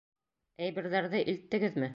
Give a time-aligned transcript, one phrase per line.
[0.69, 1.89] Әйберҙәрҙе илттегеҙме?